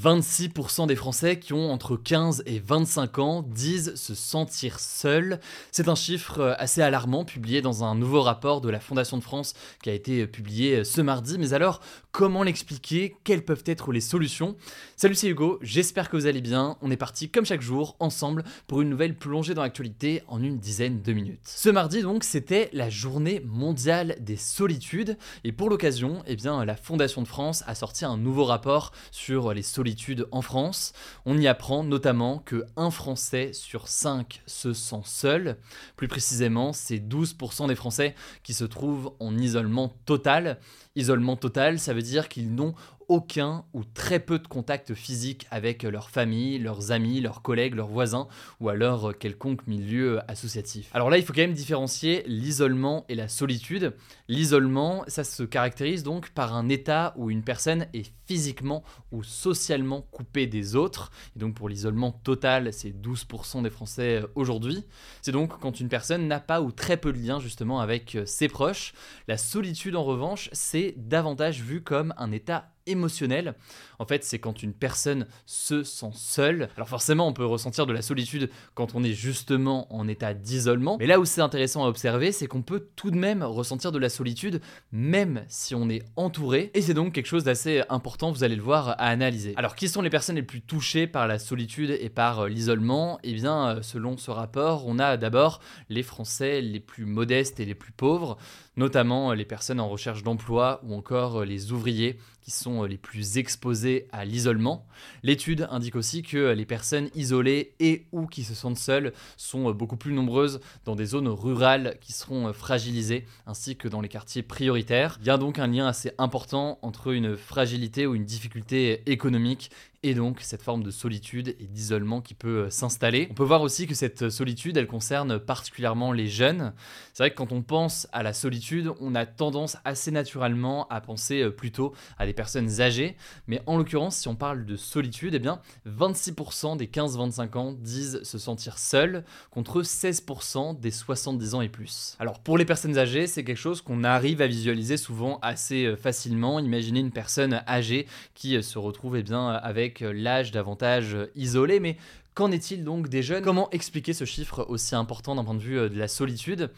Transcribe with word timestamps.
26% 0.00 0.86
des 0.86 0.94
Français 0.94 1.40
qui 1.40 1.52
ont 1.52 1.72
entre 1.72 1.96
15 1.96 2.44
et 2.46 2.60
25 2.60 3.18
ans 3.18 3.42
disent 3.42 3.96
se 3.96 4.14
sentir 4.14 4.78
seuls. 4.78 5.40
C'est 5.72 5.88
un 5.88 5.96
chiffre 5.96 6.54
assez 6.56 6.82
alarmant 6.82 7.24
publié 7.24 7.62
dans 7.62 7.82
un 7.82 7.96
nouveau 7.96 8.22
rapport 8.22 8.60
de 8.60 8.70
la 8.70 8.78
Fondation 8.78 9.16
de 9.16 9.24
France 9.24 9.54
qui 9.82 9.90
a 9.90 9.94
été 9.94 10.28
publié 10.28 10.84
ce 10.84 11.00
mardi. 11.00 11.36
Mais 11.36 11.52
alors, 11.52 11.80
comment 12.12 12.44
l'expliquer? 12.44 13.16
Quelles 13.24 13.44
peuvent 13.44 13.64
être 13.66 13.90
les 13.90 14.00
solutions? 14.00 14.54
Salut, 14.96 15.16
c'est 15.16 15.26
Hugo, 15.26 15.58
j'espère 15.62 16.08
que 16.08 16.16
vous 16.16 16.26
allez 16.26 16.42
bien. 16.42 16.76
On 16.80 16.92
est 16.92 16.96
parti 16.96 17.28
comme 17.28 17.44
chaque 17.44 17.62
jour, 17.62 17.96
ensemble, 17.98 18.44
pour 18.68 18.82
une 18.82 18.90
nouvelle 18.90 19.16
plongée 19.16 19.54
dans 19.54 19.62
l'actualité 19.62 20.22
en 20.28 20.40
une 20.40 20.58
dizaine 20.58 21.02
de 21.02 21.12
minutes. 21.12 21.40
Ce 21.42 21.70
mardi 21.70 22.02
donc, 22.02 22.22
c'était 22.22 22.70
la 22.72 22.88
journée 22.88 23.42
mondiale 23.44 24.16
des 24.20 24.36
solitudes. 24.36 25.18
Et 25.42 25.50
pour 25.50 25.70
l'occasion, 25.70 26.22
eh 26.28 26.36
bien, 26.36 26.64
la 26.64 26.76
Fondation 26.76 27.20
de 27.20 27.26
France 27.26 27.64
a 27.66 27.74
sorti 27.74 28.04
un 28.04 28.16
nouveau 28.16 28.44
rapport 28.44 28.92
sur 29.10 29.52
les 29.52 29.62
solitudes 29.62 29.87
en 30.32 30.42
France. 30.42 30.92
On 31.26 31.38
y 31.38 31.46
apprend 31.46 31.84
notamment 31.84 32.38
que 32.38 32.64
un 32.76 32.90
Français 32.90 33.52
sur 33.52 33.88
5 33.88 34.42
se 34.46 34.72
sent 34.72 35.02
seul. 35.04 35.56
Plus 35.96 36.08
précisément, 36.08 36.72
c'est 36.72 36.98
12% 36.98 37.68
des 37.68 37.74
Français 37.74 38.14
qui 38.42 38.54
se 38.54 38.64
trouvent 38.64 39.12
en 39.20 39.36
isolement 39.36 39.94
total. 40.04 40.58
Isolement 40.96 41.36
total, 41.36 41.78
ça 41.78 41.94
veut 41.94 42.02
dire 42.02 42.28
qu'ils 42.28 42.54
n'ont 42.54 42.74
aucun 43.08 43.64
ou 43.72 43.84
très 43.84 44.20
peu 44.20 44.38
de 44.38 44.46
contact 44.46 44.94
physique 44.94 45.46
avec 45.50 45.82
leur 45.82 46.10
famille, 46.10 46.58
leurs 46.58 46.92
amis, 46.92 47.20
leurs 47.20 47.42
collègues, 47.42 47.74
leurs 47.74 47.88
voisins 47.88 48.28
ou 48.60 48.68
alors 48.68 49.16
quelconque 49.16 49.66
milieu 49.66 50.20
associatif. 50.30 50.90
Alors 50.92 51.10
là, 51.10 51.18
il 51.18 51.24
faut 51.24 51.32
quand 51.32 51.40
même 51.40 51.52
différencier 51.52 52.22
l'isolement 52.26 53.04
et 53.08 53.14
la 53.14 53.28
solitude. 53.28 53.94
L'isolement, 54.28 55.04
ça 55.08 55.24
se 55.24 55.42
caractérise 55.42 56.02
donc 56.02 56.30
par 56.30 56.54
un 56.54 56.68
état 56.68 57.14
où 57.16 57.30
une 57.30 57.42
personne 57.42 57.86
est 57.94 58.12
physiquement 58.26 58.84
ou 59.10 59.22
socialement 59.22 60.02
coupée 60.02 60.46
des 60.46 60.76
autres. 60.76 61.10
Et 61.34 61.38
donc 61.38 61.54
pour 61.54 61.68
l'isolement 61.68 62.12
total, 62.12 62.72
c'est 62.74 62.90
12% 62.90 63.62
des 63.62 63.70
Français 63.70 64.22
aujourd'hui. 64.34 64.84
C'est 65.22 65.32
donc 65.32 65.58
quand 65.58 65.80
une 65.80 65.88
personne 65.88 66.28
n'a 66.28 66.40
pas 66.40 66.60
ou 66.60 66.72
très 66.72 66.98
peu 66.98 67.12
de 67.12 67.18
lien 67.18 67.40
justement 67.40 67.80
avec 67.80 68.18
ses 68.26 68.48
proches. 68.48 68.92
La 69.28 69.38
solitude 69.38 69.96
en 69.96 70.04
revanche, 70.04 70.50
c'est 70.52 70.94
davantage 70.96 71.62
vu 71.62 71.82
comme 71.82 72.12
un 72.18 72.32
état 72.32 72.70
émotionnel. 72.90 73.54
En 73.98 74.06
fait, 74.06 74.24
c'est 74.24 74.38
quand 74.38 74.62
une 74.62 74.72
personne 74.72 75.26
se 75.46 75.82
sent 75.82 76.10
seule. 76.14 76.68
Alors 76.76 76.88
forcément, 76.88 77.26
on 77.26 77.32
peut 77.32 77.44
ressentir 77.44 77.86
de 77.86 77.92
la 77.92 78.02
solitude 78.02 78.50
quand 78.74 78.94
on 78.94 79.02
est 79.02 79.12
justement 79.12 79.92
en 79.94 80.08
état 80.08 80.34
d'isolement. 80.34 80.96
Mais 80.98 81.06
là 81.06 81.20
où 81.20 81.24
c'est 81.24 81.40
intéressant 81.40 81.84
à 81.84 81.88
observer, 81.88 82.32
c'est 82.32 82.46
qu'on 82.46 82.62
peut 82.62 82.88
tout 82.96 83.10
de 83.10 83.16
même 83.16 83.42
ressentir 83.42 83.92
de 83.92 83.98
la 83.98 84.08
solitude 84.08 84.60
même 84.92 85.44
si 85.48 85.74
on 85.74 85.88
est 85.88 86.02
entouré. 86.16 86.70
Et 86.74 86.82
c'est 86.82 86.94
donc 86.94 87.12
quelque 87.12 87.26
chose 87.26 87.44
d'assez 87.44 87.82
important, 87.88 88.32
vous 88.32 88.44
allez 88.44 88.56
le 88.56 88.62
voir, 88.62 88.90
à 88.90 89.08
analyser. 89.08 89.54
Alors 89.56 89.76
qui 89.76 89.88
sont 89.88 90.02
les 90.02 90.10
personnes 90.10 90.36
les 90.36 90.42
plus 90.42 90.60
touchées 90.60 91.06
par 91.06 91.26
la 91.26 91.38
solitude 91.38 91.90
et 91.90 92.08
par 92.08 92.40
euh, 92.40 92.48
l'isolement? 92.48 93.18
Eh 93.22 93.34
bien, 93.34 93.68
euh, 93.68 93.82
selon 93.82 94.16
ce 94.16 94.30
rapport, 94.30 94.86
on 94.86 94.98
a 94.98 95.16
d'abord 95.16 95.60
les 95.88 96.02
Français 96.02 96.60
les 96.60 96.80
plus 96.80 97.04
modestes 97.04 97.60
et 97.60 97.64
les 97.64 97.74
plus 97.74 97.92
pauvres, 97.92 98.38
notamment 98.76 99.30
euh, 99.30 99.34
les 99.34 99.44
personnes 99.44 99.80
en 99.80 99.88
recherche 99.88 100.22
d'emploi 100.22 100.80
ou 100.84 100.94
encore 100.94 101.44
les 101.44 101.72
ouvriers 101.72 102.18
sont 102.50 102.84
les 102.84 102.98
plus 102.98 103.38
exposés 103.38 104.06
à 104.12 104.24
l'isolement. 104.24 104.86
L'étude 105.22 105.66
indique 105.70 105.96
aussi 105.96 106.22
que 106.22 106.52
les 106.52 106.66
personnes 106.66 107.08
isolées 107.14 107.74
et 107.80 108.06
ou 108.12 108.26
qui 108.26 108.44
se 108.44 108.54
sentent 108.54 108.78
seules 108.78 109.12
sont 109.36 109.70
beaucoup 109.72 109.96
plus 109.96 110.12
nombreuses 110.12 110.60
dans 110.84 110.96
des 110.96 111.06
zones 111.06 111.28
rurales 111.28 111.96
qui 112.00 112.12
seront 112.12 112.52
fragilisées 112.52 113.26
ainsi 113.46 113.76
que 113.76 113.88
dans 113.88 114.00
les 114.00 114.08
quartiers 114.08 114.42
prioritaires. 114.42 115.18
Il 115.20 115.26
y 115.26 115.30
a 115.30 115.38
donc 115.38 115.58
un 115.58 115.66
lien 115.66 115.86
assez 115.86 116.12
important 116.18 116.78
entre 116.82 117.12
une 117.12 117.36
fragilité 117.36 118.06
ou 118.06 118.14
une 118.14 118.24
difficulté 118.24 119.02
économique 119.10 119.70
et 120.02 120.14
donc 120.14 120.40
cette 120.40 120.62
forme 120.62 120.84
de 120.84 120.90
solitude 120.90 121.56
et 121.58 121.66
d'isolement 121.66 122.20
qui 122.20 122.34
peut 122.34 122.66
euh, 122.66 122.70
s'installer. 122.70 123.26
On 123.30 123.34
peut 123.34 123.44
voir 123.44 123.62
aussi 123.62 123.86
que 123.86 123.94
cette 123.94 124.30
solitude, 124.30 124.76
elle 124.76 124.86
concerne 124.86 125.38
particulièrement 125.38 126.12
les 126.12 126.28
jeunes. 126.28 126.72
C'est 127.12 127.24
vrai 127.24 127.30
que 127.30 127.36
quand 127.36 127.50
on 127.50 127.62
pense 127.62 128.06
à 128.12 128.22
la 128.22 128.32
solitude, 128.32 128.92
on 129.00 129.14
a 129.16 129.26
tendance 129.26 129.76
assez 129.84 130.10
naturellement 130.10 130.86
à 130.88 131.00
penser 131.00 131.42
euh, 131.42 131.50
plutôt 131.50 131.94
à 132.16 132.26
des 132.26 132.32
personnes 132.32 132.80
âgées, 132.80 133.16
mais 133.48 133.60
en 133.66 133.76
l'occurrence, 133.76 134.16
si 134.16 134.28
on 134.28 134.36
parle 134.36 134.64
de 134.64 134.76
solitude, 134.76 135.34
eh 135.34 135.40
bien 135.40 135.60
26% 135.86 136.76
des 136.76 136.86
15-25 136.86 137.58
ans 137.58 137.72
disent 137.72 138.22
se 138.22 138.38
sentir 138.38 138.78
seuls 138.78 139.24
contre 139.50 139.82
16% 139.82 140.78
des 140.78 140.92
70 140.92 141.54
ans 141.54 141.60
et 141.60 141.68
plus. 141.68 142.16
Alors 142.20 142.38
pour 142.38 142.56
les 142.56 142.64
personnes 142.64 142.98
âgées, 142.98 143.26
c'est 143.26 143.42
quelque 143.42 143.56
chose 143.56 143.82
qu'on 143.82 144.04
arrive 144.04 144.42
à 144.42 144.46
visualiser 144.46 144.96
souvent 144.96 145.40
assez 145.42 145.86
euh, 145.86 145.96
facilement. 145.96 146.60
Imaginez 146.60 147.00
une 147.00 147.10
personne 147.10 147.62
âgée 147.66 148.06
qui 148.34 148.62
se 148.62 148.78
retrouve 148.78 149.16
eh 149.16 149.22
bien 149.22 149.48
avec 149.48 149.97
euh, 150.02 150.12
l'âge 150.12 150.50
davantage 150.52 151.14
euh, 151.14 151.30
isolé, 151.34 151.80
mais 151.80 151.96
Qu'en 152.38 152.52
est-il 152.52 152.84
donc 152.84 153.08
des 153.08 153.20
jeunes? 153.20 153.42
Comment 153.42 153.68
expliquer 153.70 154.12
ce 154.12 154.24
chiffre 154.24 154.64
aussi 154.68 154.94
important 154.94 155.34
d'un 155.34 155.42
point 155.42 155.56
de 155.56 155.58
vue 155.58 155.76
euh, 155.76 155.88
de 155.88 155.98
la 155.98 156.06
solitude? 156.06 156.70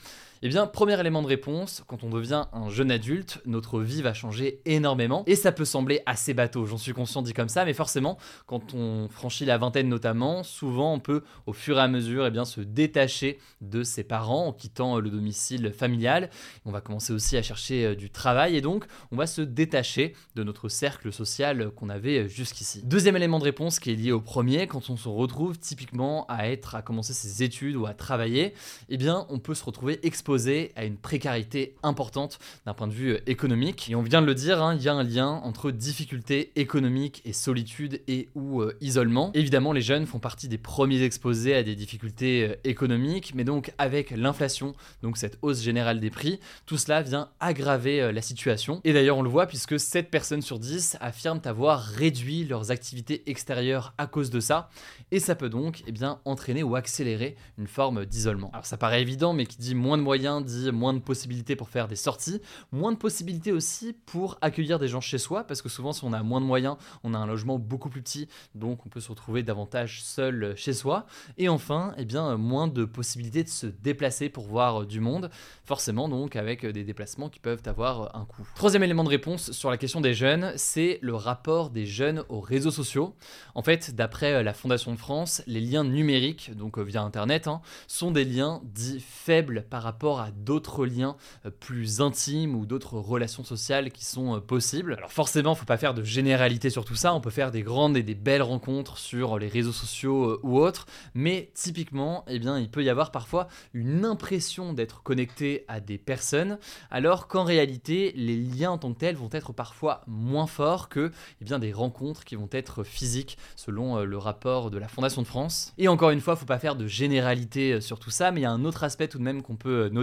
Eh 0.42 0.48
bien, 0.48 0.66
premier 0.66 0.98
élément 0.98 1.20
de 1.20 1.26
réponse, 1.26 1.82
quand 1.86 2.02
on 2.02 2.08
devient 2.08 2.44
un 2.54 2.70
jeune 2.70 2.90
adulte, 2.90 3.42
notre 3.44 3.80
vie 3.80 4.00
va 4.00 4.14
changer 4.14 4.62
énormément. 4.64 5.22
Et 5.26 5.36
ça 5.36 5.52
peut 5.52 5.66
sembler 5.66 6.00
assez 6.06 6.32
bateau, 6.32 6.64
j'en 6.64 6.78
suis 6.78 6.94
conscient 6.94 7.20
dit 7.20 7.34
comme 7.34 7.50
ça, 7.50 7.66
mais 7.66 7.74
forcément, 7.74 8.16
quand 8.46 8.72
on 8.72 9.08
franchit 9.10 9.44
la 9.44 9.58
vingtaine 9.58 9.90
notamment, 9.90 10.42
souvent 10.42 10.94
on 10.94 10.98
peut 10.98 11.24
au 11.44 11.52
fur 11.52 11.76
et 11.76 11.82
à 11.82 11.88
mesure 11.88 12.26
eh 12.26 12.30
bien, 12.30 12.46
se 12.46 12.62
détacher 12.62 13.38
de 13.60 13.82
ses 13.82 14.02
parents 14.02 14.46
en 14.46 14.52
quittant 14.54 14.98
le 14.98 15.10
domicile 15.10 15.74
familial. 15.76 16.30
On 16.64 16.70
va 16.70 16.80
commencer 16.80 17.12
aussi 17.12 17.36
à 17.36 17.42
chercher 17.42 17.84
euh, 17.84 17.94
du 17.94 18.08
travail 18.08 18.56
et 18.56 18.62
donc 18.62 18.86
on 19.12 19.16
va 19.16 19.26
se 19.26 19.42
détacher 19.42 20.14
de 20.36 20.42
notre 20.42 20.70
cercle 20.70 21.12
social 21.12 21.70
qu'on 21.72 21.90
avait 21.90 22.20
euh, 22.20 22.28
jusqu'ici. 22.28 22.80
Deuxième 22.82 23.16
élément 23.16 23.40
de 23.40 23.44
réponse 23.44 23.78
qui 23.78 23.90
est 23.90 23.94
lié 23.94 24.12
au 24.12 24.22
premier, 24.22 24.66
quand 24.66 24.88
on 24.88 24.96
se 24.96 25.08
retrouve 25.08 25.58
typiquement 25.58 26.24
à 26.28 26.48
être, 26.48 26.76
à 26.76 26.80
commencer 26.80 27.12
ses 27.12 27.42
études 27.42 27.76
ou 27.76 27.84
à 27.84 27.92
travailler, 27.92 28.54
eh 28.88 28.96
bien 28.96 29.26
on 29.28 29.38
peut 29.38 29.54
se 29.54 29.64
retrouver 29.64 30.00
exposé 30.02 30.29
à 30.76 30.84
une 30.84 30.96
précarité 30.96 31.74
importante 31.82 32.38
d'un 32.64 32.72
point 32.72 32.86
de 32.86 32.92
vue 32.92 33.14
euh, 33.14 33.20
économique. 33.26 33.90
Et 33.90 33.96
on 33.96 34.02
vient 34.02 34.22
de 34.22 34.26
le 34.26 34.34
dire, 34.34 34.62
hein, 34.62 34.76
il 34.76 34.82
y 34.82 34.88
a 34.88 34.94
un 34.94 35.02
lien 35.02 35.28
entre 35.42 35.72
difficultés 35.72 36.52
économiques 36.54 37.20
et 37.24 37.32
solitude 37.32 38.00
et 38.06 38.28
ou 38.36 38.60
euh, 38.60 38.76
isolement. 38.80 39.32
Évidemment, 39.34 39.72
les 39.72 39.80
jeunes 39.80 40.06
font 40.06 40.20
partie 40.20 40.46
des 40.46 40.58
premiers 40.58 41.02
exposés 41.02 41.54
à 41.54 41.62
des 41.64 41.74
difficultés 41.74 42.48
euh, 42.48 42.54
économiques, 42.62 43.32
mais 43.34 43.42
donc 43.42 43.72
avec 43.78 44.12
l'inflation, 44.12 44.74
donc 45.02 45.16
cette 45.16 45.38
hausse 45.42 45.62
générale 45.62 45.98
des 45.98 46.10
prix, 46.10 46.38
tout 46.64 46.78
cela 46.78 47.02
vient 47.02 47.28
aggraver 47.40 48.12
la 48.12 48.22
situation. 48.22 48.80
Et 48.84 48.92
d'ailleurs, 48.92 49.18
on 49.18 49.22
le 49.22 49.30
voit 49.30 49.46
puisque 49.46 49.80
7 49.80 50.10
personnes 50.10 50.42
sur 50.42 50.58
10 50.58 50.96
affirment 51.00 51.40
avoir 51.44 51.82
réduit 51.82 52.44
leurs 52.44 52.70
activités 52.70 53.28
extérieures 53.28 53.94
à 53.98 54.06
cause 54.06 54.30
de 54.30 54.38
ça, 54.38 54.70
et 55.10 55.18
ça 55.18 55.34
peut 55.34 55.48
donc 55.48 55.82
eh 55.86 55.92
bien, 55.92 56.20
entraîner 56.24 56.62
ou 56.62 56.76
accélérer 56.76 57.36
une 57.58 57.66
forme 57.66 58.06
d'isolement. 58.06 58.50
Alors 58.52 58.66
ça 58.66 58.76
paraît 58.76 59.02
évident, 59.02 59.32
mais 59.32 59.46
qui 59.46 59.58
dit 59.58 59.74
moins 59.74 59.98
de 59.98 60.02
moyens 60.02 60.19
dit 60.40 60.70
moins 60.72 60.92
de 60.92 60.98
possibilités 60.98 61.56
pour 61.56 61.68
faire 61.68 61.88
des 61.88 61.96
sorties, 61.96 62.40
moins 62.72 62.92
de 62.92 62.96
possibilités 62.96 63.52
aussi 63.52 63.94
pour 64.06 64.38
accueillir 64.40 64.78
des 64.78 64.88
gens 64.88 65.00
chez 65.00 65.18
soi, 65.18 65.44
parce 65.44 65.62
que 65.62 65.68
souvent 65.68 65.92
si 65.92 66.04
on 66.04 66.12
a 66.12 66.22
moins 66.22 66.40
de 66.40 66.46
moyens, 66.46 66.76
on 67.04 67.14
a 67.14 67.18
un 67.18 67.26
logement 67.26 67.58
beaucoup 67.58 67.88
plus 67.88 68.02
petit, 68.02 68.28
donc 68.54 68.84
on 68.86 68.88
peut 68.88 69.00
se 69.00 69.08
retrouver 69.08 69.42
davantage 69.42 70.02
seul 70.02 70.54
chez 70.56 70.72
soi. 70.72 71.06
Et 71.38 71.48
enfin, 71.48 71.94
eh 71.96 72.04
bien, 72.04 72.36
moins 72.36 72.68
de 72.68 72.84
possibilités 72.84 73.44
de 73.44 73.48
se 73.48 73.66
déplacer 73.66 74.28
pour 74.28 74.44
voir 74.44 74.86
du 74.86 75.00
monde, 75.00 75.30
forcément 75.64 76.08
donc 76.08 76.36
avec 76.36 76.66
des 76.66 76.84
déplacements 76.84 77.28
qui 77.28 77.40
peuvent 77.40 77.62
avoir 77.66 78.16
un 78.16 78.24
coût. 78.24 78.46
Troisième 78.54 78.82
élément 78.82 79.04
de 79.04 79.08
réponse 79.08 79.52
sur 79.52 79.70
la 79.70 79.76
question 79.76 80.00
des 80.00 80.14
jeunes, 80.14 80.52
c'est 80.56 80.98
le 81.02 81.14
rapport 81.14 81.70
des 81.70 81.86
jeunes 81.86 82.24
aux 82.28 82.40
réseaux 82.40 82.70
sociaux. 82.70 83.14
En 83.54 83.62
fait, 83.62 83.94
d'après 83.94 84.42
la 84.42 84.52
Fondation 84.52 84.92
de 84.92 84.98
France, 84.98 85.42
les 85.46 85.60
liens 85.60 85.84
numériques, 85.84 86.56
donc 86.56 86.78
via 86.78 87.02
Internet, 87.02 87.46
hein, 87.46 87.60
sont 87.86 88.10
des 88.10 88.24
liens 88.24 88.60
dits 88.64 89.00
faibles 89.00 89.64
par 89.70 89.82
rapport 89.82 90.09
à 90.18 90.30
d'autres 90.32 90.86
liens 90.86 91.16
euh, 91.46 91.50
plus 91.50 92.00
intimes 92.00 92.56
ou 92.56 92.66
d'autres 92.66 92.94
relations 92.94 93.44
sociales 93.44 93.92
qui 93.92 94.04
sont 94.04 94.36
euh, 94.36 94.40
possibles. 94.40 94.94
Alors 94.94 95.12
forcément, 95.12 95.54
faut 95.54 95.64
pas 95.64 95.76
faire 95.76 95.94
de 95.94 96.02
généralité 96.02 96.70
sur 96.70 96.84
tout 96.84 96.96
ça, 96.96 97.14
on 97.14 97.20
peut 97.20 97.30
faire 97.30 97.50
des 97.50 97.62
grandes 97.62 97.96
et 97.96 98.02
des 98.02 98.14
belles 98.14 98.42
rencontres 98.42 98.98
sur 98.98 99.38
les 99.38 99.48
réseaux 99.48 99.72
sociaux 99.72 100.40
ou 100.42 100.58
autres, 100.58 100.86
mais 101.14 101.50
typiquement, 101.54 102.24
eh 102.28 102.38
bien, 102.38 102.58
il 102.58 102.70
peut 102.70 102.82
y 102.82 102.90
avoir 102.90 103.12
parfois 103.12 103.46
une 103.74 104.04
impression 104.04 104.72
d'être 104.72 105.02
connecté 105.02 105.64
à 105.68 105.80
des 105.80 105.98
personnes, 105.98 106.58
alors 106.90 107.28
qu'en 107.28 107.44
réalité, 107.44 108.12
les 108.16 108.36
liens 108.36 108.72
en 108.72 108.78
tant 108.78 108.92
que 108.92 108.98
tels 108.98 109.16
vont 109.16 109.30
être 109.32 109.52
parfois 109.52 110.02
moins 110.06 110.46
forts 110.46 110.88
que 110.88 111.12
eh 111.40 111.44
bien, 111.44 111.58
des 111.58 111.72
rencontres 111.72 112.24
qui 112.24 112.34
vont 112.34 112.48
être 112.50 112.82
physiques, 112.82 113.38
selon 113.56 114.00
le 114.00 114.18
rapport 114.18 114.70
de 114.70 114.78
la 114.78 114.88
Fondation 114.88 115.22
de 115.22 115.26
France. 115.26 115.72
Et 115.78 115.88
encore 115.88 116.10
une 116.10 116.20
fois, 116.20 116.36
faut 116.36 116.46
pas 116.46 116.58
faire 116.58 116.76
de 116.76 116.86
généralité 116.86 117.80
sur 117.80 117.98
tout 117.98 118.10
ça, 118.10 118.30
mais 118.30 118.40
il 118.40 118.42
y 118.44 118.46
a 118.46 118.50
un 118.50 118.64
autre 118.64 118.84
aspect 118.84 119.08
tout 119.08 119.18
de 119.18 119.22
même 119.22 119.42
qu'on 119.42 119.56
peut 119.56 119.88
noter, 119.88 119.99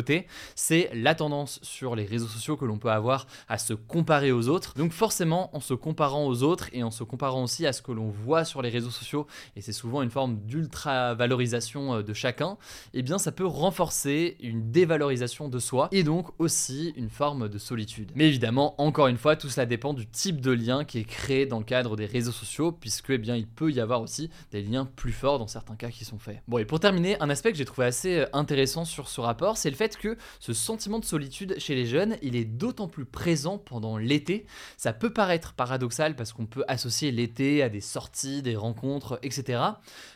c'est 0.55 0.89
la 0.94 1.15
tendance 1.15 1.59
sur 1.61 1.95
les 1.95 2.05
réseaux 2.05 2.27
sociaux 2.27 2.57
que 2.57 2.65
l'on 2.65 2.77
peut 2.77 2.91
avoir 2.91 3.27
à 3.47 3.57
se 3.57 3.73
comparer 3.73 4.31
aux 4.31 4.47
autres. 4.47 4.73
Donc 4.75 4.91
forcément, 4.91 5.55
en 5.55 5.59
se 5.59 5.73
comparant 5.73 6.27
aux 6.27 6.44
autres 6.44 6.69
et 6.73 6.83
en 6.83 6.91
se 6.91 7.03
comparant 7.03 7.44
aussi 7.44 7.65
à 7.65 7.73
ce 7.73 7.81
que 7.81 7.91
l'on 7.91 8.09
voit 8.09 8.45
sur 8.45 8.61
les 8.61 8.69
réseaux 8.69 8.89
sociaux, 8.89 9.27
et 9.55 9.61
c'est 9.61 9.73
souvent 9.73 10.01
une 10.01 10.11
forme 10.11 10.39
d'ultra 10.45 11.13
valorisation 11.13 11.95
euh, 11.95 12.03
de 12.03 12.13
chacun, 12.13 12.57
eh 12.94 13.01
bien 13.01 13.17
ça 13.17 13.31
peut 13.31 13.45
renforcer 13.45 14.38
une 14.41 14.71
dévalorisation 14.71 15.49
de 15.49 15.59
soi 15.59 15.89
et 15.91 16.03
donc 16.03 16.27
aussi 16.39 16.93
une 16.95 17.09
forme 17.09 17.50
de 17.50 17.57
solitude. 17.57 18.11
Mais 18.15 18.27
évidemment, 18.27 18.75
encore 18.81 19.07
une 19.07 19.17
fois, 19.17 19.35
tout 19.35 19.50
cela 19.50 19.65
dépend 19.65 19.93
du 19.93 20.07
type 20.07 20.41
de 20.41 20.51
lien 20.51 20.85
qui 20.85 21.00
est 21.00 21.03
créé 21.03 21.45
dans 21.45 21.59
le 21.59 21.65
cadre 21.65 21.95
des 21.95 22.05
réseaux 22.05 22.31
sociaux, 22.31 22.71
puisque 22.71 23.11
eh 23.11 23.17
bien 23.17 23.35
il 23.35 23.47
peut 23.47 23.71
y 23.71 23.79
avoir 23.79 24.01
aussi 24.01 24.29
des 24.51 24.61
liens 24.61 24.85
plus 24.85 25.11
forts 25.11 25.39
dans 25.39 25.47
certains 25.47 25.75
cas 25.75 25.89
qui 25.89 26.05
sont 26.05 26.19
faits. 26.19 26.41
Bon, 26.47 26.57
et 26.57 26.65
pour 26.65 26.79
terminer, 26.79 27.19
un 27.21 27.29
aspect 27.29 27.51
que 27.51 27.57
j'ai 27.57 27.65
trouvé 27.65 27.88
assez 27.88 28.19
euh, 28.19 28.25
intéressant 28.33 28.85
sur 28.85 29.07
ce 29.07 29.21
rapport, 29.21 29.57
c'est 29.57 29.69
le 29.69 29.75
que 29.95 30.18
ce 30.39 30.54
sentiment 30.54 31.00
de 31.00 31.06
solitude 31.06 31.56
chez 31.60 31.75
les 31.75 31.86
jeunes, 31.86 32.18
il 32.22 32.36
est 32.36 32.45
d'autant 32.45 32.88
plus 32.88 33.06
présent 33.06 33.57
pendant 33.57 33.98
l'été. 33.98 34.45
Ça 34.75 34.92
peut 34.92 35.13
paraître 35.13 35.54
paradoxal 35.54 36.16
parce 36.16 36.34
qu'on 36.34 36.45
peut 36.45 36.66
associer 36.68 37.12
l'été 37.12 37.63
à 37.63 37.69
des 37.69 37.81
sorties, 37.81 38.42
des 38.42 38.56
rencontres, 38.56 39.19
etc. 39.24 39.62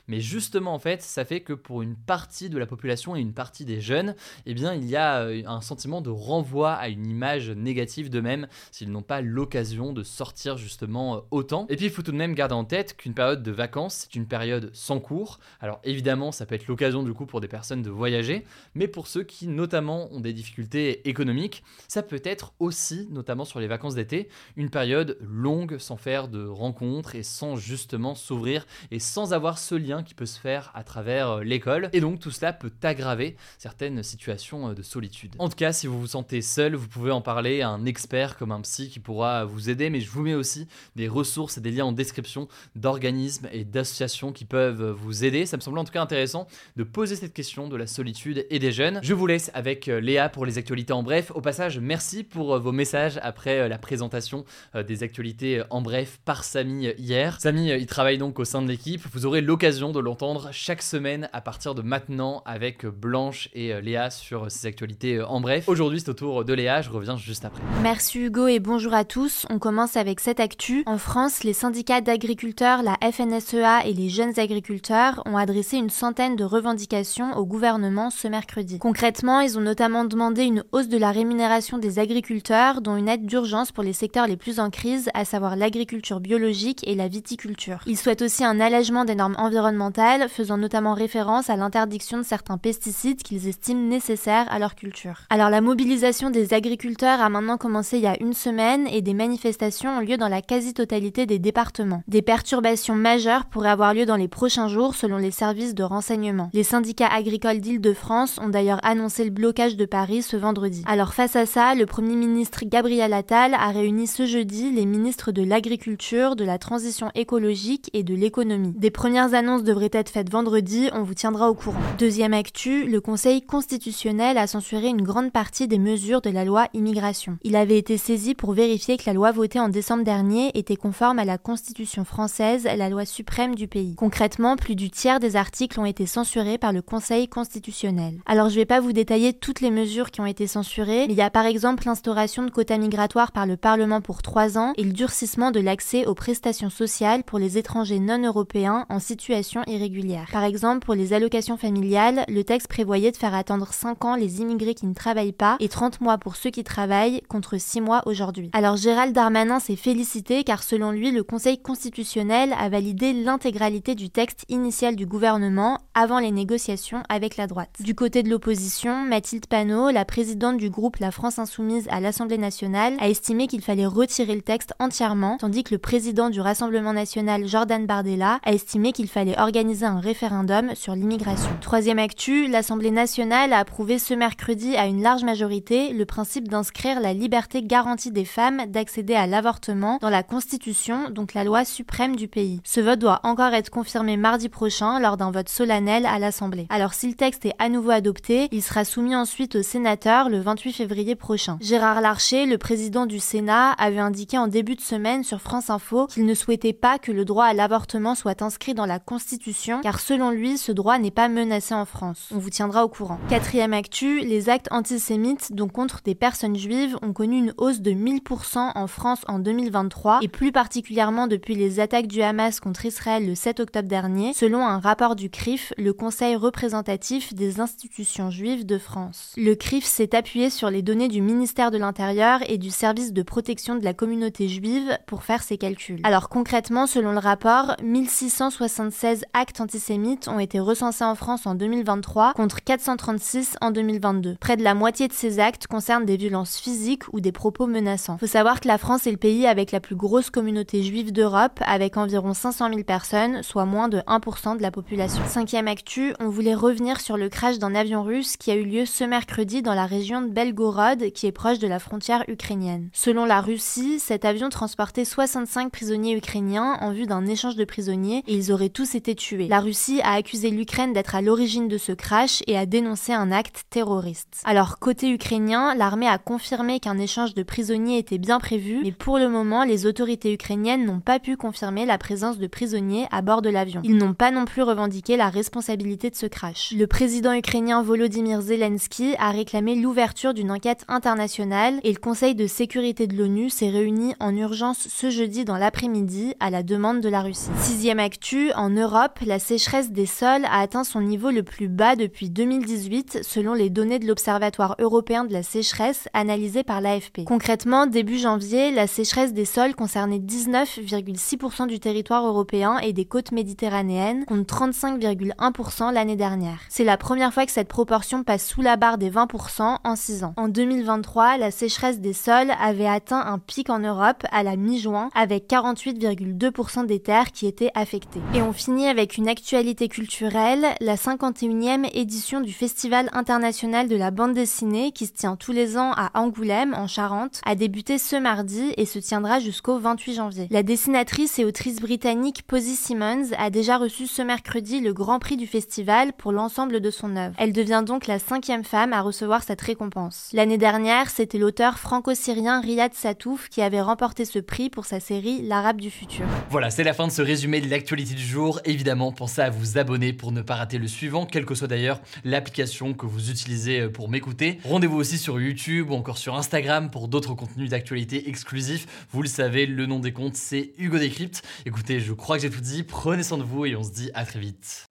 Mais 0.07 0.19
justement, 0.19 0.73
en 0.73 0.79
fait, 0.79 1.01
ça 1.01 1.23
fait 1.23 1.41
que 1.41 1.53
pour 1.53 1.81
une 1.81 1.95
partie 1.95 2.49
de 2.49 2.57
la 2.57 2.65
population 2.65 3.15
et 3.15 3.21
une 3.21 3.33
partie 3.33 3.65
des 3.65 3.79
jeunes, 3.79 4.15
eh 4.45 4.53
bien, 4.53 4.73
il 4.73 4.85
y 4.85 4.95
a 4.95 5.21
euh, 5.21 5.43
un 5.45 5.61
sentiment 5.61 6.01
de 6.01 6.09
renvoi 6.09 6.73
à 6.73 6.89
une 6.89 7.07
image 7.07 7.49
négative 7.49 8.09
d'eux-mêmes 8.09 8.47
s'ils 8.71 8.91
n'ont 8.91 9.01
pas 9.01 9.21
l'occasion 9.21 9.93
de 9.93 10.03
sortir 10.03 10.57
justement 10.57 11.15
euh, 11.15 11.19
autant. 11.31 11.65
Et 11.69 11.75
puis, 11.75 11.85
il 11.85 11.91
faut 11.91 12.01
tout 12.01 12.11
de 12.11 12.17
même 12.17 12.33
garder 12.33 12.55
en 12.55 12.65
tête 12.65 12.97
qu'une 12.97 13.13
période 13.13 13.43
de 13.43 13.51
vacances, 13.51 14.01
c'est 14.03 14.15
une 14.15 14.27
période 14.27 14.69
sans 14.73 14.99
cours. 14.99 15.39
Alors, 15.59 15.79
évidemment, 15.83 16.31
ça 16.31 16.45
peut 16.45 16.55
être 16.55 16.67
l'occasion 16.67 17.03
du 17.03 17.13
coup 17.13 17.25
pour 17.25 17.41
des 17.41 17.47
personnes 17.47 17.81
de 17.81 17.89
voyager, 17.89 18.45
mais 18.75 18.87
pour 18.87 19.07
ceux 19.07 19.23
qui 19.23 19.47
notamment 19.51 20.11
ont 20.11 20.19
des 20.19 20.33
difficultés 20.33 21.07
économiques, 21.07 21.63
ça 21.87 22.03
peut 22.03 22.21
être 22.23 22.53
aussi, 22.59 23.07
notamment 23.11 23.45
sur 23.45 23.59
les 23.59 23.67
vacances 23.67 23.95
d'été, 23.95 24.29
une 24.55 24.69
période 24.69 25.17
longue 25.21 25.77
sans 25.77 25.97
faire 25.97 26.27
de 26.27 26.45
rencontres 26.45 27.15
et 27.15 27.23
sans 27.23 27.55
justement 27.55 28.15
s'ouvrir 28.15 28.65
et 28.91 28.99
sans 28.99 29.33
avoir 29.33 29.57
ce 29.57 29.75
lien 29.75 30.03
qui 30.03 30.13
peut 30.13 30.25
se 30.25 30.39
faire 30.39 30.71
à 30.73 30.83
travers 30.83 31.29
euh, 31.29 31.43
l'école. 31.43 31.89
Et 31.93 32.01
donc 32.01 32.19
tout 32.19 32.31
cela 32.31 32.53
peut 32.53 32.71
aggraver 32.83 33.35
certaines 33.57 34.03
situations 34.03 34.69
euh, 34.69 34.73
de 34.73 34.81
solitude. 34.81 35.35
En 35.39 35.49
tout 35.49 35.55
cas, 35.55 35.73
si 35.73 35.87
vous 35.87 35.99
vous 35.99 36.07
sentez 36.07 36.41
seul, 36.41 36.75
vous 36.75 36.87
pouvez 36.87 37.11
en 37.11 37.21
parler 37.21 37.61
à 37.61 37.69
un 37.69 37.85
expert 37.85 38.37
comme 38.37 38.51
un 38.51 38.61
psy 38.61 38.89
qui 38.89 38.99
pourra 38.99 39.45
vous 39.45 39.69
aider, 39.69 39.89
mais 39.89 40.01
je 40.01 40.09
vous 40.09 40.21
mets 40.21 40.33
aussi 40.33 40.67
des 40.95 41.07
ressources 41.07 41.57
et 41.57 41.61
des 41.61 41.71
liens 41.71 41.85
en 41.85 41.91
description 41.91 42.47
d'organismes 42.75 43.47
et 43.51 43.63
d'associations 43.63 44.31
qui 44.31 44.45
peuvent 44.45 44.91
vous 44.91 45.23
aider. 45.23 45.45
Ça 45.45 45.57
me 45.57 45.61
semble 45.61 45.77
en 45.77 45.83
tout 45.83 45.91
cas 45.91 46.01
intéressant 46.01 46.47
de 46.75 46.83
poser 46.83 47.15
cette 47.15 47.33
question 47.33 47.67
de 47.67 47.75
la 47.75 47.87
solitude 47.87 48.45
et 48.49 48.59
des 48.59 48.71
jeunes. 48.71 48.99
Je 49.03 49.13
vous 49.13 49.27
laisse 49.27 49.40
avec 49.53 49.87
euh, 49.87 49.99
Léa 49.99 50.29
pour 50.29 50.45
les 50.45 50.57
actualités 50.57 50.93
en 50.93 51.03
bref. 51.03 51.31
Au 51.33 51.41
passage, 51.41 51.79
merci 51.79 52.23
pour 52.23 52.59
vos 52.59 52.71
messages 52.71 53.19
après 53.23 53.67
la 53.67 53.77
présentation 53.77 54.45
des 54.75 55.03
actualités 55.03 55.63
en 55.69 55.81
bref 55.81 56.19
par 56.25 56.43
Samy 56.43 56.89
hier. 56.97 57.39
Samy, 57.39 57.69
il 57.69 57.85
travaille 57.85 58.17
donc 58.17 58.39
au 58.39 58.45
sein 58.45 58.61
de 58.61 58.67
l'équipe. 58.67 59.01
Vous 59.13 59.25
aurez 59.25 59.41
l'occasion 59.41 59.91
de 59.91 59.99
l'entendre 59.99 60.49
chaque 60.51 60.81
semaine 60.81 61.29
à 61.33 61.41
partir 61.41 61.75
de 61.75 61.81
maintenant 61.81 62.43
avec 62.45 62.85
Blanche 62.85 63.49
et 63.53 63.73
euh, 63.73 63.81
Léa 63.81 64.09
sur 64.09 64.51
ces 64.51 64.67
actualités 64.67 65.17
euh, 65.17 65.27
en 65.27 65.41
bref. 65.41 65.67
Aujourd'hui, 65.67 65.99
c'est 65.99 66.09
au 66.09 66.13
tour 66.13 66.45
de 66.45 66.53
Léa, 66.53 66.81
je 66.81 66.89
reviens 66.89 67.17
juste 67.17 67.45
après. 67.45 67.61
Merci 67.81 68.19
Hugo 68.19 68.47
et 68.47 68.59
bonjour 68.59 68.93
à 68.93 69.05
tous. 69.05 69.45
On 69.49 69.59
commence 69.59 69.97
avec 69.97 70.19
cette 70.19 70.39
actu. 70.39 70.83
En 70.85 70.97
France, 70.97 71.43
les 71.43 71.53
syndicats 71.53 72.01
d'agriculteurs, 72.01 72.83
la 72.83 72.97
FNSEA 73.11 73.85
et 73.85 73.93
les 73.93 74.09
jeunes 74.09 74.39
agriculteurs 74.39 75.23
ont 75.25 75.37
adressé 75.37 75.77
une 75.77 75.89
centaine 75.89 76.35
de 76.35 76.43
revendications 76.43 77.35
au 77.37 77.45
gouvernement 77.45 78.09
ce 78.09 78.27
mercredi. 78.27 78.79
Concrètement, 78.79 79.30
ils 79.39 79.57
ont 79.57 79.61
notamment 79.61 80.03
demandé 80.03 80.43
une 80.43 80.63
hausse 80.71 80.87
de 80.87 80.97
la 80.97 81.11
rémunération 81.11 81.77
des 81.77 81.99
agriculteurs, 81.99 82.81
dont 82.81 82.97
une 82.97 83.07
aide 83.07 83.25
d'urgence 83.25 83.71
pour 83.71 83.83
les 83.83 83.93
secteurs 83.93 84.27
les 84.27 84.37
plus 84.37 84.59
en 84.59 84.69
crise, 84.69 85.09
à 85.13 85.25
savoir 85.25 85.55
l'agriculture 85.55 86.19
biologique 86.19 86.85
et 86.87 86.95
la 86.95 87.07
viticulture. 87.07 87.79
Ils 87.85 87.97
souhaitent 87.97 88.21
aussi 88.21 88.43
un 88.43 88.59
allègement 88.59 89.05
des 89.05 89.15
normes 89.15 89.35
environnementales, 89.37 90.27
faisant 90.29 90.57
notamment 90.57 90.93
référence 90.93 91.49
à 91.49 91.55
l'interdiction 91.55 92.17
de 92.17 92.23
certains 92.23 92.57
pesticides 92.57 93.23
qu'ils 93.23 93.47
estiment 93.47 93.87
nécessaires 93.87 94.47
à 94.51 94.59
leur 94.59 94.75
culture. 94.75 95.21
Alors 95.29 95.49
la 95.49 95.61
mobilisation 95.61 96.29
des 96.29 96.53
agriculteurs 96.53 97.21
a 97.21 97.29
maintenant 97.29 97.57
commencé 97.57 97.97
il 97.97 98.03
y 98.03 98.07
a 98.07 98.21
une 98.21 98.33
semaine 98.33 98.87
et 98.87 99.01
des 99.01 99.13
manifestations 99.13 99.97
ont 99.97 100.01
lieu 100.01 100.17
dans 100.17 100.27
la 100.27 100.41
quasi-totalité 100.41 101.25
des 101.25 101.39
départements. 101.39 102.03
Des 102.07 102.21
perturbations 102.21 102.95
majeures 102.95 103.45
pourraient 103.45 103.69
avoir 103.69 103.93
lieu 103.93 104.05
dans 104.05 104.15
les 104.15 104.27
prochains 104.27 104.67
jours 104.67 104.95
selon 104.95 105.17
les 105.17 105.31
services 105.31 105.75
de 105.75 105.83
renseignement. 105.83 106.49
Les 106.53 106.63
syndicats 106.63 107.07
agricoles 107.07 107.59
d'Île-de-France 107.59 108.39
ont 108.41 108.49
d'ailleurs 108.49 108.79
annoncé 108.83 109.20
le 109.23 109.29
blocage 109.29 109.75
de 109.75 109.85
Paris 109.85 110.21
ce 110.21 110.37
vendredi. 110.37 110.83
Alors 110.85 111.13
face 111.13 111.35
à 111.35 111.45
ça, 111.45 111.75
le 111.75 111.85
Premier 111.85 112.15
ministre 112.15 112.63
Gabriel 112.65 113.13
Attal 113.13 113.53
a 113.53 113.69
réuni 113.69 114.07
ce 114.07 114.25
jeudi 114.25 114.71
les 114.71 114.85
ministres 114.85 115.31
de 115.31 115.43
l'Agriculture, 115.43 116.35
de 116.35 116.43
la 116.43 116.57
Transition 116.57 117.11
écologique 117.15 117.89
et 117.93 118.03
de 118.03 118.15
l'économie. 118.15 118.73
Des 118.75 118.91
premières 118.91 119.33
annonces 119.33 119.63
devraient 119.63 119.89
être 119.91 120.09
faites 120.09 120.31
vendredi, 120.31 120.89
on 120.93 121.03
vous 121.03 121.13
tiendra 121.13 121.49
au 121.49 121.53
courant. 121.53 121.79
Deuxième 121.97 122.33
actu, 122.33 122.85
le 122.85 123.01
Conseil 123.01 123.41
constitutionnel 123.41 124.37
a 124.37 124.47
censuré 124.47 124.87
une 124.87 125.01
grande 125.01 125.31
partie 125.31 125.67
des 125.67 125.79
mesures 125.79 126.21
de 126.21 126.29
la 126.29 126.45
loi 126.45 126.67
immigration. 126.73 127.37
Il 127.43 127.55
avait 127.55 127.77
été 127.77 127.97
saisi 127.97 128.33
pour 128.33 128.53
vérifier 128.53 128.97
que 128.97 129.03
la 129.05 129.13
loi 129.13 129.31
votée 129.31 129.59
en 129.59 129.69
décembre 129.69 130.03
dernier 130.03 130.51
était 130.57 130.75
conforme 130.75 131.19
à 131.19 131.25
la 131.25 131.37
Constitution 131.37 132.05
française, 132.05 132.67
la 132.77 132.89
loi 132.89 133.05
suprême 133.05 133.55
du 133.55 133.67
pays. 133.67 133.95
Concrètement, 133.95 134.55
plus 134.55 134.75
du 134.75 134.89
tiers 134.89 135.19
des 135.19 135.35
articles 135.35 135.79
ont 135.79 135.85
été 135.85 136.05
censurés 136.05 136.57
par 136.57 136.73
le 136.73 136.81
Conseil 136.81 137.27
constitutionnel. 137.27 138.19
Alors 138.25 138.49
je 138.49 138.55
vais 138.55 138.65
pas 138.65 138.79
vous 138.79 138.93
détailler 138.93 139.10
toutes 139.39 139.59
les 139.59 139.71
mesures 139.71 140.09
qui 140.09 140.21
ont 140.21 140.25
été 140.25 140.47
censurées, 140.47 141.03
il 141.09 141.13
y 141.13 141.21
a 141.21 141.29
par 141.29 141.45
exemple 141.45 141.83
l'instauration 141.85 142.43
de 142.43 142.49
quotas 142.49 142.77
migratoires 142.77 143.33
par 143.33 143.45
le 143.45 143.57
Parlement 143.57 143.99
pour 143.99 144.21
trois 144.21 144.57
ans 144.57 144.71
et 144.77 144.83
le 144.83 144.93
durcissement 144.93 145.51
de 145.51 145.59
l'accès 145.59 146.05
aux 146.05 146.15
prestations 146.15 146.69
sociales 146.69 147.23
pour 147.23 147.37
les 147.37 147.57
étrangers 147.57 147.99
non 147.99 148.23
européens 148.23 148.85
en 148.89 148.99
situation 148.99 149.63
irrégulière. 149.67 150.27
Par 150.31 150.45
exemple, 150.45 150.85
pour 150.85 150.95
les 150.95 151.11
allocations 151.11 151.57
familiales, 151.57 152.23
le 152.29 152.43
texte 152.45 152.69
prévoyait 152.69 153.11
de 153.11 153.17
faire 153.17 153.35
attendre 153.35 153.73
5 153.73 154.05
ans 154.05 154.15
les 154.15 154.39
immigrés 154.39 154.75
qui 154.75 154.85
ne 154.85 154.93
travaillent 154.93 155.33
pas 155.33 155.57
et 155.59 155.67
30 155.67 155.99
mois 155.99 156.17
pour 156.17 156.37
ceux 156.37 156.49
qui 156.49 156.63
travaillent 156.63 157.21
contre 157.27 157.57
6 157.57 157.81
mois 157.81 158.03
aujourd'hui. 158.05 158.49
Alors 158.53 158.77
Gérald 158.77 159.13
Darmanin 159.13 159.59
s'est 159.59 159.75
félicité 159.75 160.45
car 160.45 160.63
selon 160.63 160.91
lui, 160.91 161.11
le 161.11 161.23
Conseil 161.23 161.61
constitutionnel 161.61 162.55
a 162.57 162.69
validé 162.69 163.11
l'intégralité 163.11 163.93
du 163.93 164.09
texte 164.09 164.45
initial 164.47 164.95
du 164.95 165.05
gouvernement 165.05 165.79
avant 165.95 166.19
les 166.19 166.31
négociations 166.31 167.03
avec 167.09 167.35
la 167.35 167.47
droite. 167.47 167.75
Du 167.81 167.93
côté 167.93 168.23
de 168.23 168.29
l'opposition, 168.29 169.00
Mathilde 169.07 169.45
Panot, 169.45 169.89
la 169.89 170.05
présidente 170.05 170.57
du 170.57 170.69
groupe 170.69 170.97
La 170.97 171.11
France 171.11 171.39
Insoumise 171.39 171.87
à 171.91 171.99
l'Assemblée 171.99 172.37
nationale, 172.37 172.95
a 172.99 173.09
estimé 173.09 173.47
qu'il 173.47 173.61
fallait 173.61 173.85
retirer 173.85 174.35
le 174.35 174.41
texte 174.41 174.73
entièrement, 174.79 175.37
tandis 175.37 175.63
que 175.63 175.73
le 175.73 175.79
président 175.79 176.29
du 176.29 176.41
Rassemblement 176.41 176.93
national, 176.93 177.47
Jordan 177.47 177.85
Bardella, 177.85 178.39
a 178.43 178.53
estimé 178.53 178.91
qu'il 178.91 179.07
fallait 179.07 179.39
organiser 179.39 179.85
un 179.85 179.99
référendum 179.99 180.75
sur 180.75 180.95
l'immigration. 180.95 181.49
Troisième 181.61 181.99
actu, 181.99 182.47
l'Assemblée 182.47 182.91
nationale 182.91 183.53
a 183.53 183.59
approuvé 183.59 183.99
ce 183.99 184.13
mercredi 184.13 184.75
à 184.75 184.85
une 184.85 185.01
large 185.01 185.23
majorité 185.23 185.93
le 185.93 186.05
principe 186.05 186.47
d'inscrire 186.47 186.99
la 186.99 187.13
liberté 187.13 187.63
garantie 187.63 188.11
des 188.11 188.25
femmes 188.25 188.65
d'accéder 188.67 189.15
à 189.15 189.27
l'avortement 189.27 189.97
dans 190.01 190.09
la 190.09 190.23
Constitution, 190.23 191.09
donc 191.09 191.33
la 191.33 191.43
loi 191.43 191.65
suprême 191.65 192.15
du 192.15 192.27
pays. 192.27 192.61
Ce 192.63 192.79
vote 192.79 192.99
doit 192.99 193.19
encore 193.23 193.53
être 193.53 193.69
confirmé 193.69 194.17
mardi 194.17 194.49
prochain 194.49 194.99
lors 194.99 195.17
d'un 195.17 195.31
vote 195.31 195.49
solennel 195.49 196.05
à 196.05 196.19
l'Assemblée. 196.19 196.67
Alors 196.69 196.93
si 196.93 197.07
le 197.07 197.15
texte 197.15 197.45
est 197.45 197.55
à 197.59 197.69
nouveau 197.69 197.91
adopté, 197.91 198.47
il 198.51 198.61
sera 198.61 198.85
soumis 198.91 199.15
ensuite 199.15 199.55
aux 199.55 199.61
sénateurs 199.61 200.27
le 200.27 200.41
28 200.41 200.73
février 200.73 201.15
prochain. 201.15 201.57
Gérard 201.61 202.01
Larcher, 202.01 202.45
le 202.45 202.57
président 202.57 203.05
du 203.05 203.19
Sénat, 203.19 203.71
avait 203.71 203.99
indiqué 203.99 204.37
en 204.37 204.47
début 204.47 204.75
de 204.75 204.81
semaine 204.81 205.23
sur 205.23 205.39
France 205.39 205.69
Info 205.69 206.07
qu'il 206.07 206.25
ne 206.25 206.33
souhaitait 206.33 206.73
pas 206.73 206.99
que 206.99 207.13
le 207.13 207.23
droit 207.23 207.45
à 207.45 207.53
l'avortement 207.53 208.15
soit 208.15 208.41
inscrit 208.41 208.73
dans 208.73 208.85
la 208.85 208.99
Constitution, 208.99 209.79
car 209.81 210.01
selon 210.01 210.29
lui, 210.29 210.57
ce 210.57 210.73
droit 210.73 210.97
n'est 210.99 211.09
pas 211.09 211.29
menacé 211.29 211.73
en 211.73 211.85
France. 211.85 212.27
On 212.35 212.37
vous 212.37 212.49
tiendra 212.49 212.83
au 212.83 212.89
courant. 212.89 213.17
Quatrième 213.29 213.71
actu, 213.71 214.19
les 214.19 214.49
actes 214.49 214.67
antisémites, 214.71 215.55
dont 215.55 215.69
contre 215.69 216.01
des 216.03 216.15
personnes 216.15 216.57
juives, 216.57 216.97
ont 217.01 217.13
connu 217.13 217.37
une 217.37 217.53
hausse 217.57 217.79
de 217.79 217.91
1000% 217.91 218.71
en 218.75 218.87
France 218.87 219.21
en 219.29 219.39
2023, 219.39 220.19
et 220.21 220.27
plus 220.27 220.51
particulièrement 220.51 221.27
depuis 221.27 221.55
les 221.55 221.79
attaques 221.79 222.07
du 222.07 222.21
Hamas 222.21 222.59
contre 222.59 222.85
Israël 222.85 223.25
le 223.25 223.35
7 223.35 223.61
octobre 223.61 223.87
dernier, 223.87 224.33
selon 224.33 224.67
un 224.67 224.79
rapport 224.79 225.15
du 225.15 225.29
CRIF, 225.29 225.71
le 225.77 225.93
Conseil 225.93 226.35
représentatif 226.35 227.33
des 227.33 227.61
institutions 227.61 228.29
juives 228.29 228.65
de 228.65 228.80
France. 228.81 229.33
Le 229.37 229.55
CRIF 229.55 229.85
s'est 229.85 230.13
appuyé 230.15 230.49
sur 230.49 230.69
les 230.69 230.81
données 230.81 231.07
du 231.07 231.21
ministère 231.21 231.71
de 231.71 231.77
l'Intérieur 231.77 232.39
et 232.47 232.57
du 232.57 232.69
service 232.69 233.13
de 233.13 233.23
protection 233.23 233.75
de 233.75 233.83
la 233.85 233.93
communauté 233.93 234.49
juive 234.49 234.97
pour 235.05 235.23
faire 235.23 235.43
ses 235.43 235.57
calculs. 235.57 236.01
Alors 236.03 236.27
concrètement, 236.27 236.87
selon 236.87 237.13
le 237.13 237.19
rapport, 237.19 237.75
1676 237.81 239.23
actes 239.33 239.61
antisémites 239.61 240.27
ont 240.27 240.39
été 240.39 240.59
recensés 240.59 241.05
en 241.05 241.15
France 241.15 241.45
en 241.45 241.55
2023 241.55 242.33
contre 242.33 242.61
436 242.61 243.55
en 243.61 243.71
2022. 243.71 244.35
Près 244.39 244.57
de 244.57 244.63
la 244.63 244.73
moitié 244.73 245.07
de 245.07 245.13
ces 245.13 245.39
actes 245.39 245.67
concernent 245.67 246.05
des 246.05 246.17
violences 246.17 246.57
physiques 246.57 247.03
ou 247.13 247.19
des 247.19 247.31
propos 247.31 247.67
menaçants. 247.67 248.17
Faut 248.17 248.27
savoir 248.27 248.59
que 248.59 248.67
la 248.67 248.77
France 248.77 249.07
est 249.07 249.11
le 249.11 249.17
pays 249.17 249.47
avec 249.47 249.71
la 249.71 249.79
plus 249.79 249.95
grosse 249.95 250.29
communauté 250.29 250.83
juive 250.83 251.11
d'Europe, 251.11 251.59
avec 251.65 251.97
environ 251.97 252.33
500 252.33 252.69
000 252.69 252.83
personnes, 252.83 253.43
soit 253.43 253.65
moins 253.65 253.89
de 253.89 253.99
1% 253.99 254.57
de 254.57 254.61
la 254.61 254.71
population. 254.71 255.21
Cinquième 255.27 255.67
actu, 255.67 256.13
on 256.19 256.29
voulait 256.29 256.55
revenir 256.55 256.99
sur 256.99 257.17
le 257.17 257.29
crash 257.29 257.59
d'un 257.59 257.75
avion 257.75 258.03
russe 258.03 258.37
qui 258.37 258.51
a 258.51 258.55
eu 258.55 258.60
lieu 258.63 258.85
ce 258.85 259.03
mercredi 259.03 259.61
dans 259.61 259.73
la 259.73 259.85
région 259.85 260.21
de 260.21 260.29
Belgorod, 260.29 261.11
qui 261.11 261.27
est 261.27 261.31
proche 261.31 261.59
de 261.59 261.67
la 261.67 261.79
frontière 261.79 262.23
ukrainienne. 262.27 262.89
Selon 262.93 263.25
la 263.25 263.41
Russie, 263.41 263.99
cet 263.99 264.25
avion 264.25 264.49
transportait 264.49 265.05
65 265.05 265.71
prisonniers 265.71 266.15
ukrainiens 266.15 266.77
en 266.81 266.91
vue 266.91 267.05
d'un 267.05 267.25
échange 267.25 267.55
de 267.55 267.65
prisonniers 267.65 268.23
et 268.27 268.35
ils 268.35 268.51
auraient 268.51 268.69
tous 268.69 268.95
été 268.95 269.15
tués. 269.15 269.47
La 269.47 269.59
Russie 269.59 270.01
a 270.03 270.13
accusé 270.13 270.49
l'Ukraine 270.49 270.93
d'être 270.93 271.15
à 271.15 271.21
l'origine 271.21 271.67
de 271.67 271.77
ce 271.77 271.91
crash 271.91 272.43
et 272.47 272.57
a 272.57 272.65
dénoncé 272.65 273.13
un 273.13 273.31
acte 273.31 273.63
terroriste. 273.69 274.41
Alors 274.45 274.79
côté 274.79 275.09
ukrainien, 275.09 275.75
l'armée 275.75 276.07
a 276.07 276.17
confirmé 276.17 276.79
qu'un 276.79 276.97
échange 276.97 277.33
de 277.33 277.43
prisonniers 277.43 277.97
était 277.97 278.17
bien 278.17 278.39
prévu, 278.39 278.81
mais 278.83 278.91
pour 278.91 279.17
le 279.17 279.29
moment, 279.29 279.63
les 279.63 279.85
autorités 279.85 280.33
ukrainiennes 280.33 280.85
n'ont 280.85 280.99
pas 280.99 281.19
pu 281.19 281.37
confirmer 281.37 281.85
la 281.85 281.97
présence 281.97 282.37
de 282.37 282.47
prisonniers 282.47 283.07
à 283.11 283.21
bord 283.21 283.41
de 283.41 283.49
l'avion. 283.49 283.81
Ils 283.83 283.97
n'ont 283.97 284.13
pas 284.13 284.31
non 284.31 284.45
plus 284.45 284.61
revendiqué 284.61 285.17
la 285.17 285.29
responsabilité 285.29 286.09
de 286.09 286.15
ce 286.15 286.25
crash. 286.25 286.73
Le 286.75 286.87
président 286.87 287.33
ukrainien 287.33 287.81
Volodymyr 287.83 288.41
Zelensky 288.51 289.15
a 289.17 289.31
réclamé 289.31 289.75
l'ouverture 289.75 290.33
d'une 290.33 290.51
enquête 290.51 290.83
internationale 290.89 291.79
et 291.83 291.93
le 291.93 291.99
Conseil 291.99 292.35
de 292.35 292.47
sécurité 292.47 293.07
de 293.07 293.15
l'ONU 293.15 293.49
s'est 293.49 293.69
réuni 293.69 294.13
en 294.19 294.35
urgence 294.35 294.89
ce 294.89 295.09
jeudi 295.09 295.45
dans 295.45 295.55
l'après-midi 295.55 296.33
à 296.41 296.49
la 296.49 296.61
demande 296.61 296.99
de 296.99 297.07
la 297.07 297.21
Russie. 297.21 297.49
Sixième 297.61 297.99
actu, 297.99 298.51
en 298.57 298.69
Europe, 298.69 299.19
la 299.25 299.39
sécheresse 299.39 299.91
des 299.91 300.05
sols 300.05 300.43
a 300.43 300.59
atteint 300.59 300.83
son 300.83 300.99
niveau 300.99 301.31
le 301.31 301.43
plus 301.43 301.69
bas 301.69 301.95
depuis 301.95 302.29
2018 302.29 303.19
selon 303.21 303.53
les 303.53 303.69
données 303.69 303.99
de 303.99 304.07
l'Observatoire 304.07 304.75
européen 304.79 305.23
de 305.23 305.31
la 305.31 305.43
sécheresse 305.43 306.09
analysées 306.13 306.63
par 306.63 306.81
l'AFP. 306.81 307.23
Concrètement, 307.23 307.87
début 307.87 308.17
janvier, 308.17 308.71
la 308.71 308.87
sécheresse 308.87 309.31
des 309.31 309.45
sols 309.45 309.75
concernait 309.75 310.19
19,6% 310.19 311.67
du 311.67 311.79
territoire 311.79 312.27
européen 312.27 312.79
et 312.79 312.91
des 312.91 313.05
côtes 313.05 313.31
méditerranéennes 313.31 314.25
contre 314.25 314.65
35,1% 314.65 315.93
l'année 315.93 316.17
dernière. 316.17 316.59
C'est 316.67 316.83
la 316.83 316.97
première 316.97 317.33
fois 317.33 317.45
que 317.45 317.51
cette 317.53 317.69
proportion 317.69 318.25
sous 318.41 318.61
la 318.61 318.75
barre 318.75 318.97
des 318.97 319.09
20% 319.09 319.77
en 319.83 319.95
6 319.95 320.25
ans. 320.25 320.33
En 320.35 320.49
2023, 320.49 321.37
la 321.37 321.51
sécheresse 321.51 322.01
des 322.01 322.11
sols 322.13 322.51
avait 322.59 322.87
atteint 322.87 323.21
un 323.25 323.39
pic 323.39 323.69
en 323.69 323.79
Europe 323.79 324.25
à 324.31 324.43
la 324.43 324.57
mi-juin 324.57 325.09
avec 325.15 325.49
48,2% 325.49 326.85
des 326.85 326.99
terres 326.99 327.31
qui 327.31 327.47
étaient 327.47 327.71
affectées. 327.75 328.21
Et 328.33 328.41
on 328.41 328.51
finit 328.51 328.87
avec 328.87 329.17
une 329.17 329.29
actualité 329.29 329.87
culturelle, 329.87 330.65
la 330.81 330.95
51e 330.95 331.89
édition 331.93 332.41
du 332.41 332.51
Festival 332.51 333.09
international 333.13 333.87
de 333.87 333.95
la 333.95 334.11
bande 334.11 334.33
dessinée 334.33 334.91
qui 334.91 335.05
se 335.05 335.13
tient 335.13 335.35
tous 335.35 335.51
les 335.51 335.77
ans 335.77 335.91
à 335.95 336.11
Angoulême 336.19 336.73
en 336.73 336.87
Charente 336.87 337.41
a 337.45 337.55
débuté 337.55 337.97
ce 337.97 338.15
mardi 338.15 338.73
et 338.77 338.85
se 338.85 338.99
tiendra 338.99 339.39
jusqu'au 339.39 339.77
28 339.79 340.13
janvier. 340.15 340.47
La 340.49 340.63
dessinatrice 340.63 341.39
et 341.39 341.45
autrice 341.45 341.79
britannique 341.79 342.43
Posy 342.47 342.75
Simmons 342.75 343.31
a 343.37 343.49
déjà 343.49 343.77
reçu 343.77 344.07
ce 344.07 344.21
mercredi 344.21 344.81
le 344.81 344.93
grand 344.93 345.19
prix 345.19 345.37
du 345.37 345.47
festival 345.47 346.13
pour 346.13 346.31
l'ensemble 346.31 346.79
de 346.79 346.89
son 346.89 347.15
œuvre. 347.15 347.35
Elle 347.37 347.53
devient 347.53 347.83
donc 347.85 348.07
la 348.07 348.19
cinquième 348.31 348.63
femme 348.63 348.93
à 348.93 349.01
recevoir 349.01 349.43
cette 349.43 349.59
récompense. 349.59 350.29
L'année 350.31 350.57
dernière, 350.57 351.09
c'était 351.09 351.37
l'auteur 351.37 351.77
franco-syrien 351.77 352.61
Riyad 352.61 352.93
Satouf 352.93 353.49
qui 353.49 353.61
avait 353.61 353.81
remporté 353.81 354.23
ce 354.23 354.39
prix 354.39 354.69
pour 354.69 354.85
sa 354.85 355.01
série 355.01 355.41
L'Arabe 355.41 355.81
du 355.81 355.91
futur. 355.91 356.25
Voilà, 356.49 356.69
c'est 356.69 356.85
la 356.85 356.93
fin 356.93 357.07
de 357.07 357.11
ce 357.11 357.21
résumé 357.21 357.59
de 357.59 357.69
l'actualité 357.69 358.13
du 358.13 358.23
jour. 358.23 358.61
Évidemment, 358.63 359.11
pensez 359.11 359.41
à 359.41 359.49
vous 359.49 359.77
abonner 359.77 360.13
pour 360.13 360.31
ne 360.31 360.41
pas 360.41 360.55
rater 360.55 360.77
le 360.77 360.87
suivant, 360.87 361.25
quelle 361.25 361.43
que 361.43 361.55
soit 361.55 361.67
d'ailleurs 361.67 361.99
l'application 362.23 362.93
que 362.93 363.05
vous 363.05 363.31
utilisez 363.31 363.89
pour 363.89 364.07
m'écouter. 364.07 364.59
Rendez-vous 364.63 364.95
aussi 364.95 365.17
sur 365.17 365.37
YouTube 365.37 365.89
ou 365.89 365.95
encore 365.95 366.17
sur 366.17 366.37
Instagram 366.37 366.89
pour 366.89 367.09
d'autres 367.09 367.33
contenus 367.33 367.69
d'actualité 367.69 368.29
exclusifs. 368.29 369.07
Vous 369.11 369.23
le 369.23 369.27
savez, 369.27 369.65
le 369.65 369.85
nom 369.87 369.99
des 369.99 370.13
comptes, 370.13 370.37
c'est 370.37 370.71
Hugo 370.77 370.99
Décrypte. 370.99 371.43
Écoutez, 371.65 371.99
je 371.99 372.13
crois 372.13 372.37
que 372.37 372.43
j'ai 372.43 372.49
tout 372.49 372.61
dit. 372.61 372.83
Prenez 372.83 373.23
soin 373.23 373.39
de 373.39 373.43
vous 373.43 373.65
et 373.65 373.75
on 373.75 373.83
se 373.83 373.91
dit 373.91 374.09
à 374.13 374.23
très 374.23 374.39
vite. 374.39 374.90